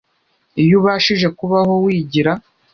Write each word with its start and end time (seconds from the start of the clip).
iyo 0.63 0.75
ubashije 0.79 1.27
kubaho 1.37 1.73
wigira, 1.83 2.31